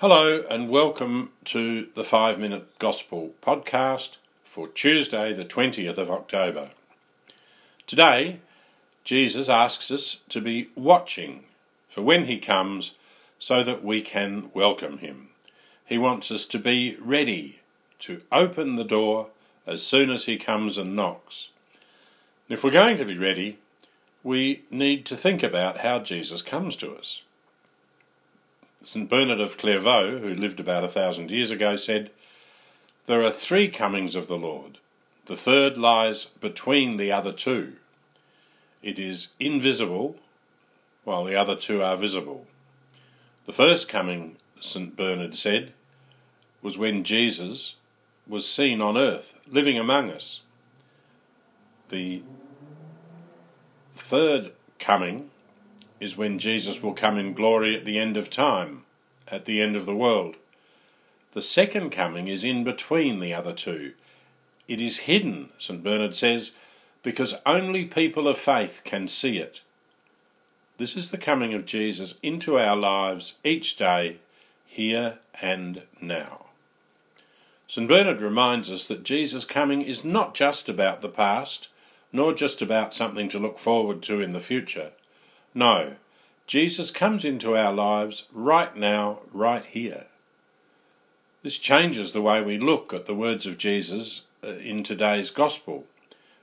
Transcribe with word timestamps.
Hello, 0.00 0.44
and 0.50 0.68
welcome 0.68 1.30
to 1.46 1.88
the 1.94 2.04
Five 2.04 2.38
Minute 2.38 2.78
Gospel 2.78 3.32
podcast 3.40 4.18
for 4.44 4.68
Tuesday, 4.68 5.32
the 5.32 5.46
20th 5.46 5.96
of 5.96 6.10
October. 6.10 6.68
Today, 7.86 8.40
Jesus 9.04 9.48
asks 9.48 9.90
us 9.90 10.18
to 10.28 10.42
be 10.42 10.68
watching 10.74 11.44
for 11.88 12.02
when 12.02 12.26
he 12.26 12.38
comes 12.38 12.96
so 13.38 13.62
that 13.62 13.82
we 13.82 14.02
can 14.02 14.50
welcome 14.52 14.98
him. 14.98 15.28
He 15.86 15.96
wants 15.96 16.30
us 16.30 16.44
to 16.44 16.58
be 16.58 16.98
ready 17.00 17.60
to 18.00 18.20
open 18.30 18.74
the 18.74 18.84
door 18.84 19.28
as 19.66 19.82
soon 19.82 20.10
as 20.10 20.26
he 20.26 20.36
comes 20.36 20.76
and 20.76 20.94
knocks. 20.94 21.48
if 22.50 22.62
we're 22.62 22.70
going 22.70 22.98
to 22.98 23.06
be 23.06 23.16
ready, 23.16 23.60
we 24.22 24.64
need 24.70 25.06
to 25.06 25.16
think 25.16 25.42
about 25.42 25.78
how 25.78 26.00
Jesus 26.00 26.42
comes 26.42 26.76
to 26.76 26.94
us. 26.94 27.22
St. 28.86 29.10
Bernard 29.10 29.40
of 29.40 29.58
Clairvaux, 29.58 30.20
who 30.20 30.32
lived 30.32 30.60
about 30.60 30.84
a 30.84 30.88
thousand 30.88 31.32
years 31.32 31.50
ago, 31.50 31.74
said, 31.74 32.12
There 33.06 33.20
are 33.20 33.32
three 33.32 33.68
comings 33.68 34.14
of 34.14 34.28
the 34.28 34.38
Lord. 34.38 34.78
The 35.24 35.36
third 35.36 35.76
lies 35.76 36.26
between 36.26 36.96
the 36.96 37.10
other 37.10 37.32
two. 37.32 37.72
It 38.84 39.00
is 39.00 39.28
invisible, 39.40 40.20
while 41.02 41.24
the 41.24 41.34
other 41.34 41.56
two 41.56 41.82
are 41.82 41.96
visible. 41.96 42.46
The 43.46 43.52
first 43.52 43.88
coming, 43.88 44.36
St. 44.60 44.96
Bernard 44.96 45.34
said, 45.34 45.72
was 46.62 46.78
when 46.78 47.02
Jesus 47.02 47.74
was 48.28 48.48
seen 48.48 48.80
on 48.80 48.96
earth, 48.96 49.34
living 49.50 49.76
among 49.76 50.12
us. 50.12 50.42
The 51.88 52.22
third 53.96 54.52
coming 54.78 55.30
is 56.00 56.16
when 56.16 56.38
Jesus 56.38 56.82
will 56.82 56.92
come 56.92 57.18
in 57.18 57.32
glory 57.32 57.76
at 57.76 57.84
the 57.84 57.98
end 57.98 58.16
of 58.16 58.30
time, 58.30 58.84
at 59.28 59.44
the 59.44 59.60
end 59.60 59.76
of 59.76 59.86
the 59.86 59.96
world. 59.96 60.36
The 61.32 61.42
second 61.42 61.90
coming 61.90 62.28
is 62.28 62.44
in 62.44 62.64
between 62.64 63.20
the 63.20 63.34
other 63.34 63.52
two. 63.52 63.92
It 64.68 64.80
is 64.80 65.00
hidden, 65.00 65.50
St. 65.58 65.82
Bernard 65.82 66.14
says, 66.14 66.52
because 67.02 67.34
only 67.44 67.84
people 67.84 68.26
of 68.26 68.38
faith 68.38 68.82
can 68.84 69.06
see 69.06 69.38
it. 69.38 69.62
This 70.78 70.96
is 70.96 71.10
the 71.10 71.18
coming 71.18 71.54
of 71.54 71.64
Jesus 71.64 72.18
into 72.22 72.58
our 72.58 72.76
lives 72.76 73.36
each 73.44 73.76
day, 73.76 74.18
here 74.66 75.18
and 75.40 75.82
now. 76.00 76.46
St. 77.68 77.88
Bernard 77.88 78.20
reminds 78.20 78.70
us 78.70 78.86
that 78.88 79.02
Jesus' 79.02 79.44
coming 79.44 79.82
is 79.82 80.04
not 80.04 80.34
just 80.34 80.68
about 80.68 81.00
the 81.00 81.08
past, 81.08 81.68
nor 82.12 82.32
just 82.32 82.62
about 82.62 82.94
something 82.94 83.28
to 83.28 83.38
look 83.38 83.58
forward 83.58 84.02
to 84.02 84.20
in 84.20 84.32
the 84.32 84.40
future. 84.40 84.92
No, 85.56 85.94
Jesus 86.46 86.90
comes 86.90 87.24
into 87.24 87.56
our 87.56 87.72
lives 87.72 88.26
right 88.30 88.76
now, 88.76 89.20
right 89.32 89.64
here. 89.64 90.04
This 91.42 91.56
changes 91.56 92.12
the 92.12 92.20
way 92.20 92.42
we 92.42 92.58
look 92.58 92.92
at 92.92 93.06
the 93.06 93.14
words 93.14 93.46
of 93.46 93.56
Jesus 93.56 94.20
uh, 94.44 94.48
in 94.48 94.82
today's 94.82 95.30
Gospel, 95.30 95.86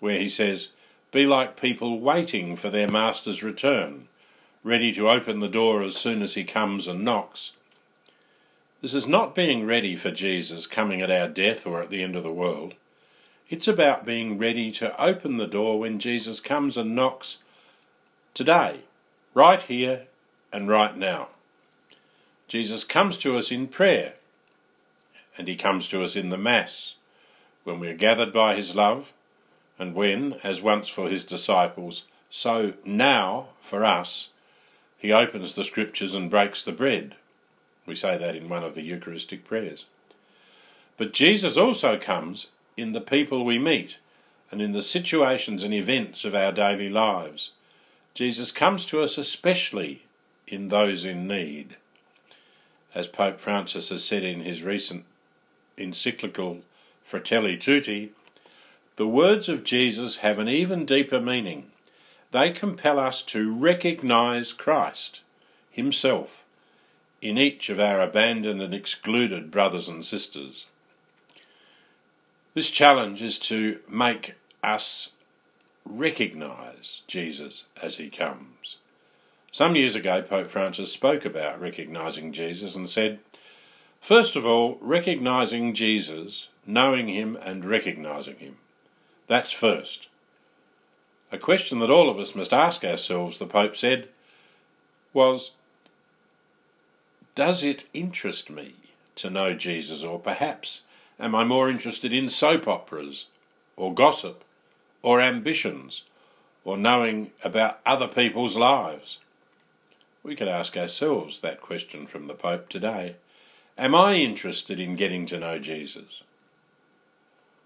where 0.00 0.18
he 0.18 0.30
says, 0.30 0.70
Be 1.12 1.26
like 1.26 1.60
people 1.60 2.00
waiting 2.00 2.56
for 2.56 2.70
their 2.70 2.88
Master's 2.88 3.42
return, 3.42 4.08
ready 4.62 4.90
to 4.92 5.10
open 5.10 5.40
the 5.40 5.48
door 5.48 5.82
as 5.82 5.96
soon 5.96 6.22
as 6.22 6.32
he 6.32 6.42
comes 6.42 6.88
and 6.88 7.04
knocks. 7.04 7.52
This 8.80 8.94
is 8.94 9.06
not 9.06 9.34
being 9.34 9.66
ready 9.66 9.96
for 9.96 10.12
Jesus 10.12 10.66
coming 10.66 11.02
at 11.02 11.10
our 11.10 11.28
death 11.28 11.66
or 11.66 11.82
at 11.82 11.90
the 11.90 12.02
end 12.02 12.16
of 12.16 12.22
the 12.22 12.32
world. 12.32 12.72
It's 13.50 13.68
about 13.68 14.06
being 14.06 14.38
ready 14.38 14.72
to 14.72 14.98
open 14.98 15.36
the 15.36 15.46
door 15.46 15.78
when 15.78 15.98
Jesus 15.98 16.40
comes 16.40 16.78
and 16.78 16.94
knocks 16.94 17.36
today 18.32 18.80
right 19.34 19.60
here 19.60 20.06
and 20.52 20.68
right 20.68 20.96
now. 20.96 21.28
Jesus 22.46 22.84
comes 22.84 23.16
to 23.18 23.36
us 23.36 23.50
in 23.50 23.66
prayer, 23.66 24.14
and 25.36 25.48
he 25.48 25.56
comes 25.56 25.88
to 25.88 26.02
us 26.04 26.14
in 26.14 26.30
the 26.30 26.38
Mass, 26.38 26.94
when 27.64 27.80
we 27.80 27.88
are 27.88 27.96
gathered 27.96 28.32
by 28.32 28.54
his 28.54 28.74
love, 28.74 29.12
and 29.78 29.94
when, 29.94 30.34
as 30.44 30.62
once 30.62 30.88
for 30.88 31.08
his 31.08 31.24
disciples, 31.24 32.04
so 32.30 32.74
now 32.84 33.48
for 33.60 33.84
us, 33.84 34.30
he 34.96 35.12
opens 35.12 35.54
the 35.54 35.64
Scriptures 35.64 36.14
and 36.14 36.30
breaks 36.30 36.64
the 36.64 36.72
bread. 36.72 37.16
We 37.86 37.94
say 37.94 38.16
that 38.16 38.36
in 38.36 38.48
one 38.48 38.62
of 38.62 38.74
the 38.74 38.82
Eucharistic 38.82 39.44
prayers. 39.44 39.86
But 40.96 41.12
Jesus 41.12 41.56
also 41.56 41.98
comes 41.98 42.46
in 42.76 42.92
the 42.92 43.00
people 43.00 43.44
we 43.44 43.58
meet 43.58 43.98
and 44.50 44.62
in 44.62 44.72
the 44.72 44.82
situations 44.82 45.64
and 45.64 45.74
events 45.74 46.24
of 46.24 46.34
our 46.34 46.52
daily 46.52 46.88
lives 46.88 47.50
Jesus 48.14 48.52
comes 48.52 48.86
to 48.86 49.02
us 49.02 49.18
especially 49.18 50.04
in 50.46 50.68
those 50.68 51.04
in 51.04 51.26
need. 51.26 51.76
As 52.94 53.08
Pope 53.08 53.40
Francis 53.40 53.88
has 53.88 54.04
said 54.04 54.22
in 54.22 54.40
his 54.40 54.62
recent 54.62 55.04
encyclical 55.76 56.60
Fratelli 57.02 57.56
Tutti, 57.56 58.12
the 58.96 59.08
words 59.08 59.48
of 59.48 59.64
Jesus 59.64 60.18
have 60.18 60.38
an 60.38 60.48
even 60.48 60.86
deeper 60.86 61.20
meaning. 61.20 61.66
They 62.30 62.50
compel 62.50 63.00
us 63.00 63.22
to 63.24 63.52
recognize 63.52 64.52
Christ 64.52 65.22
Himself 65.70 66.44
in 67.20 67.36
each 67.36 67.68
of 67.68 67.80
our 67.80 68.00
abandoned 68.00 68.62
and 68.62 68.72
excluded 68.72 69.50
brothers 69.50 69.88
and 69.88 70.04
sisters. 70.04 70.66
This 72.54 72.70
challenge 72.70 73.22
is 73.22 73.40
to 73.40 73.80
make 73.88 74.34
us 74.62 75.10
recognize 75.84 77.02
Jesus 77.06 77.64
as 77.82 77.96
he 77.96 78.08
comes. 78.08 78.78
Some 79.52 79.76
years 79.76 79.94
ago, 79.94 80.22
Pope 80.22 80.48
Francis 80.48 80.92
spoke 80.92 81.24
about 81.24 81.60
recognizing 81.60 82.32
Jesus 82.32 82.74
and 82.74 82.88
said, 82.88 83.20
First 84.00 84.36
of 84.36 84.44
all, 84.44 84.78
recognizing 84.80 85.74
Jesus, 85.74 86.48
knowing 86.66 87.08
him 87.08 87.38
and 87.40 87.64
recognizing 87.64 88.36
him. 88.36 88.56
That's 89.26 89.52
first. 89.52 90.08
A 91.32 91.38
question 91.38 91.78
that 91.78 91.90
all 91.90 92.10
of 92.10 92.18
us 92.18 92.34
must 92.34 92.52
ask 92.52 92.84
ourselves, 92.84 93.38
the 93.38 93.46
Pope 93.46 93.76
said, 93.76 94.08
was 95.12 95.52
Does 97.34 97.64
it 97.64 97.86
interest 97.94 98.50
me 98.50 98.74
to 99.16 99.30
know 99.30 99.54
Jesus, 99.54 100.04
or 100.04 100.18
perhaps 100.18 100.82
am 101.18 101.34
I 101.34 101.44
more 101.44 101.70
interested 101.70 102.12
in 102.12 102.28
soap 102.28 102.68
operas 102.68 103.26
or 103.76 103.94
gossip 103.94 104.43
or 105.04 105.20
ambitions 105.20 106.02
or 106.64 106.78
knowing 106.78 107.30
about 107.44 107.78
other 107.84 108.08
people's 108.08 108.56
lives? 108.56 109.18
We 110.22 110.34
could 110.34 110.48
ask 110.48 110.76
ourselves 110.78 111.42
that 111.42 111.60
question 111.60 112.06
from 112.06 112.26
the 112.26 112.34
Pope 112.34 112.70
today. 112.70 113.16
Am 113.76 113.94
I 113.94 114.14
interested 114.14 114.80
in 114.80 114.96
getting 114.96 115.26
to 115.26 115.38
know 115.38 115.58
Jesus? 115.58 116.22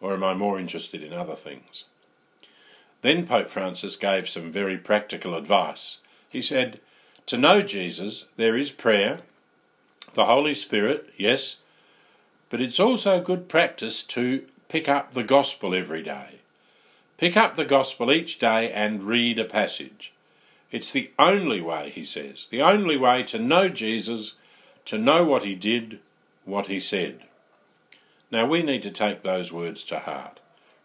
Or 0.00 0.14
am 0.14 0.24
I 0.24 0.34
more 0.34 0.58
interested 0.58 1.00
in 1.00 1.12
other 1.12 1.36
things? 1.36 1.84
Then 3.02 3.24
Pope 3.24 3.48
Francis 3.48 3.94
gave 3.96 4.28
some 4.28 4.50
very 4.50 4.76
practical 4.76 5.36
advice. 5.36 5.98
He 6.28 6.42
said, 6.42 6.80
To 7.26 7.38
know 7.38 7.62
Jesus, 7.62 8.24
there 8.36 8.56
is 8.56 8.72
prayer, 8.72 9.18
the 10.14 10.24
Holy 10.24 10.54
Spirit, 10.54 11.10
yes, 11.16 11.56
but 12.50 12.60
it's 12.60 12.80
also 12.80 13.20
good 13.20 13.48
practice 13.48 14.02
to 14.02 14.44
pick 14.68 14.88
up 14.88 15.12
the 15.12 15.22
gospel 15.22 15.72
every 15.72 16.02
day 16.02 16.38
Pick 17.18 17.36
up 17.36 17.56
the 17.56 17.64
Gospel 17.64 18.12
each 18.12 18.38
day 18.38 18.70
and 18.70 19.02
read 19.02 19.40
a 19.40 19.44
passage. 19.44 20.12
It's 20.70 20.92
the 20.92 21.10
only 21.18 21.60
way, 21.60 21.90
he 21.90 22.04
says, 22.04 22.46
the 22.48 22.62
only 22.62 22.96
way 22.96 23.24
to 23.24 23.40
know 23.40 23.68
Jesus, 23.68 24.34
to 24.84 24.98
know 24.98 25.24
what 25.24 25.42
he 25.42 25.56
did, 25.56 25.98
what 26.44 26.66
he 26.66 26.78
said. 26.78 27.24
Now 28.30 28.46
we 28.46 28.62
need 28.62 28.84
to 28.84 28.92
take 28.92 29.22
those 29.22 29.52
words 29.52 29.82
to 29.84 29.98
heart. 29.98 30.38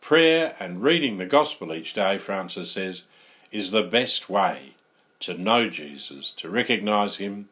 Prayer 0.00 0.56
and 0.58 0.82
reading 0.82 1.18
the 1.18 1.26
Gospel 1.26 1.74
each 1.74 1.92
day, 1.92 2.16
Francis 2.16 2.70
says, 2.70 3.04
is 3.52 3.70
the 3.70 3.82
best 3.82 4.30
way 4.30 4.76
to 5.20 5.36
know 5.36 5.68
Jesus, 5.68 6.30
to 6.38 6.48
recognise 6.48 7.16
him, 7.16 7.50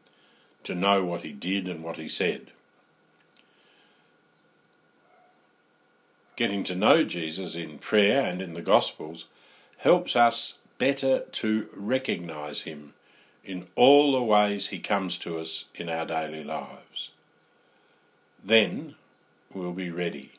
to 0.64 0.74
know 0.74 1.04
what 1.04 1.22
he 1.22 1.32
did 1.32 1.68
and 1.68 1.82
what 1.82 1.96
he 1.96 2.08
said. 2.08 2.52
Getting 6.34 6.64
to 6.64 6.74
know 6.74 7.04
Jesus 7.04 7.54
in 7.54 7.78
prayer 7.78 8.20
and 8.20 8.40
in 8.40 8.54
the 8.54 8.62
Gospels 8.62 9.26
helps 9.78 10.16
us 10.16 10.58
better 10.78 11.20
to 11.20 11.68
recognize 11.76 12.62
him 12.62 12.94
in 13.44 13.66
all 13.76 14.12
the 14.12 14.22
ways 14.22 14.68
he 14.68 14.78
comes 14.78 15.18
to 15.18 15.38
us 15.38 15.66
in 15.74 15.88
our 15.88 16.06
daily 16.06 16.42
lives. 16.44 17.10
Then 18.44 18.94
we'll 19.52 19.72
be 19.72 19.90
ready. 19.90 20.32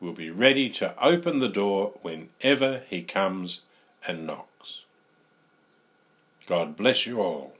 We'll 0.00 0.12
be 0.12 0.30
ready 0.30 0.68
to 0.70 0.94
open 1.02 1.38
the 1.38 1.48
door 1.48 1.94
whenever 2.02 2.82
he 2.90 3.02
comes 3.02 3.60
and 4.06 4.26
knocks. 4.26 4.82
God 6.46 6.76
bless 6.76 7.06
you 7.06 7.20
all. 7.20 7.54